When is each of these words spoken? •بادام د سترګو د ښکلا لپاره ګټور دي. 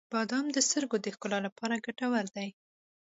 •بادام 0.13 0.45
د 0.53 0.57
سترګو 0.67 0.97
د 1.01 1.07
ښکلا 1.15 1.39
لپاره 1.47 1.81
ګټور 1.85 2.25
دي. 2.35 2.47